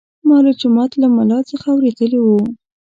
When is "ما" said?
0.27-0.37